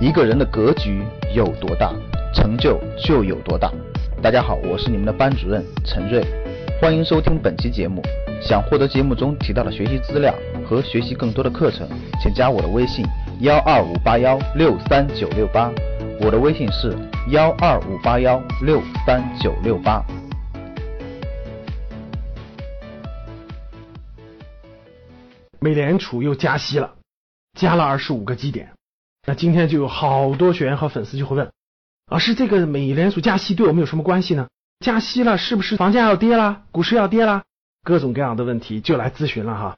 [0.00, 1.02] 一个人的格局
[1.34, 1.92] 有多大，
[2.32, 3.68] 成就就有多大。
[4.22, 6.24] 大家好，我是你们的班主任陈瑞，
[6.80, 8.00] 欢迎收听本期节目。
[8.40, 10.32] 想获得节目中提到的学习资料
[10.64, 11.88] 和学习更多的课程，
[12.22, 13.04] 请加我的微信
[13.40, 15.68] 幺二五八幺六三九六八。
[16.20, 16.96] 我的微信是
[17.30, 20.00] 幺二五八幺六三九六八。
[25.58, 26.94] 美联储又加息了，
[27.58, 28.77] 加了二十五个基点。
[29.28, 31.52] 那今天就有好多学员和粉丝就会问：
[32.10, 34.48] 老师，这个美联储加息对我们有什么关系呢？
[34.80, 37.42] 加息了是不是房价要跌啦，股市要跌啦？
[37.82, 39.76] 各种各样的问题就来咨询了哈。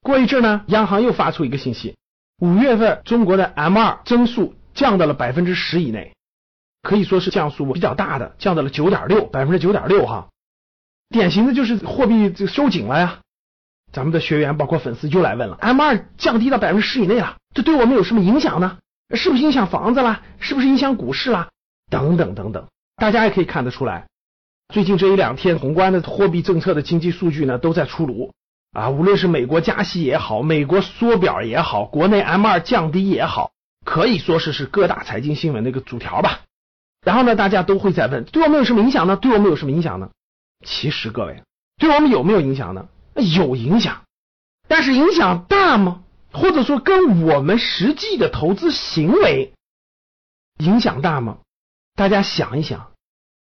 [0.00, 1.98] 过一阵呢，央行又发出一个信息：
[2.38, 6.14] 五月份中国的 M 二增速降到了百分之十以内，
[6.80, 10.30] 可以说是降速比较大的，降到了九点六，百分之九点六哈。
[11.10, 13.20] 典型的就是货币就收紧了呀。
[13.92, 18.78] 咱们的学员包括粉丝又来问了：M 二降低到百分之十以内了，这对我们有什么影响呢？
[19.14, 20.22] 是不是影响房子啦？
[20.38, 21.48] 是不是影响股市啦？
[21.90, 24.06] 等等等等，大家也可以看得出来，
[24.72, 28.32] 最近这一两天宏观的货币政策的经济数据呢都在出炉
[28.72, 33.50] 啊，无论是美国加息也好，美国缩表也好，国内 M 二降低也好，
[33.84, 36.42] 可以说是是各大财经新闻的一个主条吧。
[37.04, 39.16] 然后呢，大家都会在问，对我们有什么影响呢？
[39.16, 40.10] 对我们有什么影响呢？
[40.64, 41.42] 其实各位，
[41.78, 42.86] 对我们有没有影响呢？
[43.16, 44.02] 有影响，
[44.68, 46.04] 但是影响大吗？
[46.32, 49.52] 或者说跟我们实际的投资行为
[50.58, 51.38] 影响大吗？
[51.96, 52.92] 大家想一想，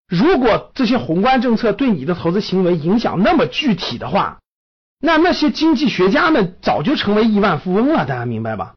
[0.09, 4.39] 如果这些宏观政策对你的投资行为影响那么具体的话，
[5.01, 8.75] 那那些经济学家们早就成为亿万富翁了，大家明白吧？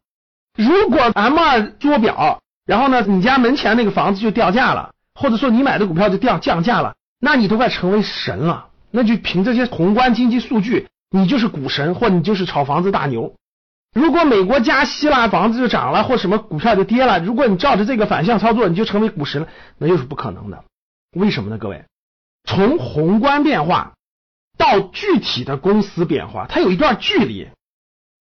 [0.58, 8.70] 如果 M 二做表，然后呢，你家门前那个房子就掉价了，或者说你买的股票就掉降价了，那你都快成为神了。
[8.90, 13.36] 那就凭这些宏观经济数据，你就是股神，或你就是炒房子大牛。
[13.94, 17.20] 如果美国加息了，房子就涨了，或什么股票就跌了。
[17.20, 20.66] 如果你照着这个反向操作，你就成为股神了，那又是不可能的。
[21.16, 21.58] 为什么呢？
[21.58, 21.86] 各位，
[22.44, 23.94] 从宏观变化
[24.58, 27.50] 到具体的公司变化，它有一段距离；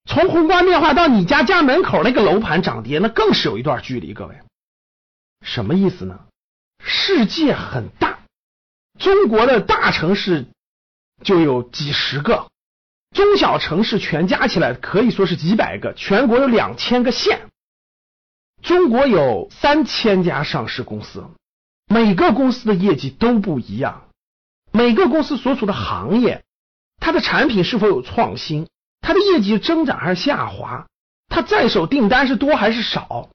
[0.06, 4.14] 从宏观变化到你家家门口那个楼盘涨跌，那更是有一段距离。
[4.14, 4.36] 各位，
[5.42, 6.20] 什么意思呢？
[6.84, 8.20] 世界很大，
[9.00, 10.48] 中国的大城市。
[11.24, 12.48] 就有几十个
[13.12, 17.50] 中小城市全加起来可以说是几百个，全国有两千个县，
[18.62, 21.26] 中国有三千家上市公司，
[21.88, 24.08] 每个公司的业绩都不一样，
[24.72, 26.44] 每个公司所处的行业，
[27.02, 28.70] 它的产品是否有创新，
[29.02, 30.88] 它的业绩增长还是下滑，
[31.28, 33.30] 它在手订单是多还是少，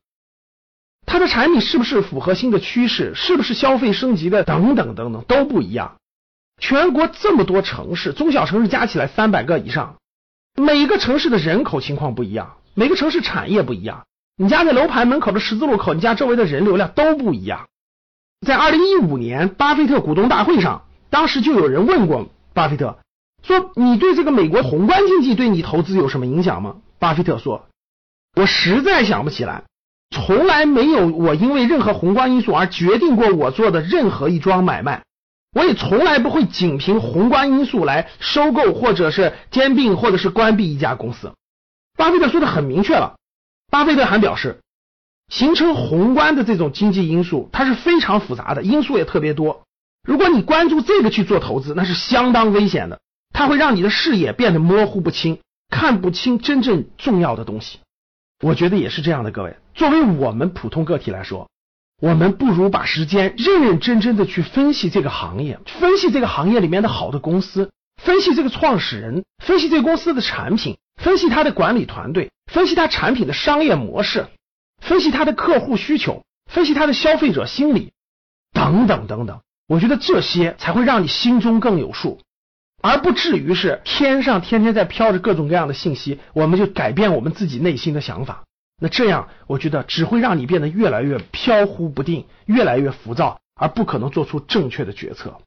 [1.04, 5.98] 它的产品是不是符合新的趋势，是不是消费升级的等等等等都不一样。
[6.58, 9.96] 全国这么多城市，中小城市加起来三百个以上，
[10.54, 14.04] 每个城市的人口情况不一样，每个城市产业不一样。
[14.36, 17.68] 你家在楼盘门口的十字路口，你家周围的人流量都不一样。
[18.46, 22.98] 在二零一五年巴菲特股东大会上，当时就有人问过巴菲特，
[23.42, 26.76] 说你对这个美国宏观经济对你投资有什么影响吗？
[26.98, 27.66] 巴菲特说，
[28.34, 29.64] 我实在想不起来，
[30.10, 35.05] 从来没有我因为任何宏观因素而决定过我做的任何一桩买卖。
[35.56, 41.32] 我也从来不会仅凭宏观因素来收购或者是兼并或者是关闭一家公司。
[41.96, 43.16] 巴菲特说的很明确了。
[43.70, 44.60] 巴菲特还表示，
[45.32, 49.62] 形成宏观的这种经济因素，它是非常复杂的，因素也特别多。
[50.06, 53.00] 如果你关注这个去做投资，那是相当危险的，
[53.32, 55.38] 它会让你的视野变得模糊不清，
[55.70, 57.78] 看不清真正重要的东西。
[58.42, 61.48] 我觉得也是这样的，各位，作为我们普通个体来说。
[61.98, 67.70] 我们不如把时间认认真真的去分析这个行业，分析这个行业里面的好的公司，
[68.02, 74.26] 分析这个创始人，分析这个公司的产品，分析他的管理团队，分析他产品的商业模式，
[74.80, 77.92] 分析他的客户需求，分析他的消费者心理，
[78.52, 79.40] 等等等等。
[79.66, 82.20] 我觉得这些才会让你心中更有数，
[82.82, 88.44] 而不至于是天上天天在飘着各种各样的信息，我们就改变我们自己内心的想法。
[88.78, 95.40] 那这样，我觉得只会让你变得越来越飘忽不定，越来越浮躁，而不可能做出正确的决策。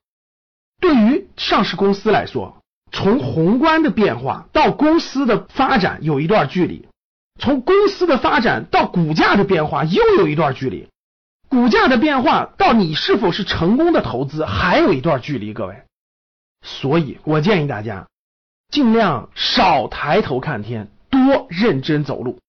[0.82, 6.88] 对于上市公司来说，从宏观的变化到公司的发展有一段距离，
[7.40, 10.88] 从公司的发展到股价的变化又有一段距离，
[11.50, 15.54] 股价的变化到你是否是成功的投资还有一段距离。
[15.54, 15.84] 各位，
[16.64, 18.08] 所以我建议大家
[18.70, 22.40] 尽量少抬头看天，多认真走路。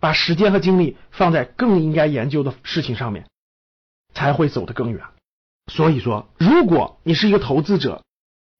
[0.00, 3.26] 把时间和精力放在更应该研究的事情上面，
[4.12, 5.04] 才会走得更远。
[5.66, 8.02] 所以说，如果你是一个投资者，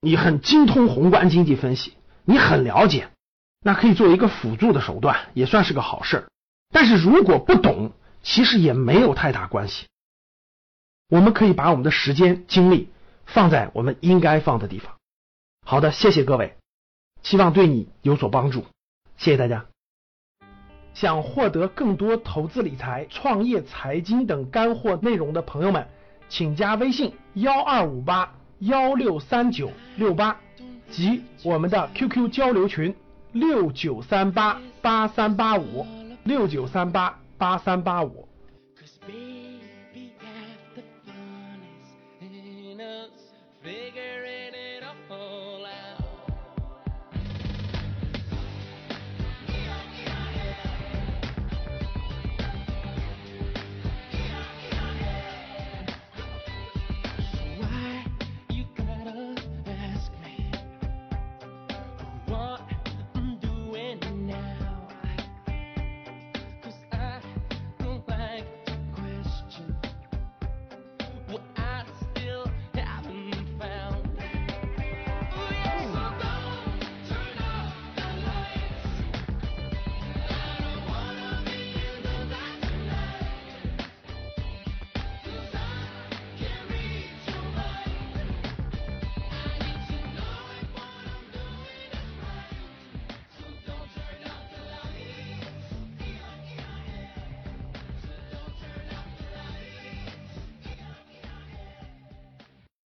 [0.00, 1.94] 你很精通宏观经济分析，
[2.25, 3.08] 你很了解，
[3.60, 6.28] 那可以做一个辅助的手段，也算是个好事儿。
[6.69, 9.86] 但是如果不懂，其实也没有太大关系。
[11.08, 12.90] 我们可以把我们的时间精力
[13.25, 14.94] 放在我们应该放的地方。
[15.66, 16.56] 好的，谢谢各位，
[17.22, 18.66] 希望对你有所帮助。
[19.16, 19.69] 谢谢大家。
[20.92, 25.87] 想获得更多投资理财、创业、财经等干货内容的朋友们，
[26.28, 30.37] 请加微信幺二五八幺六三九六八
[30.90, 32.94] 及我们的 QQ 交流群
[33.32, 35.87] 六九三八八三八五
[36.25, 38.30] 六九三八八三八五。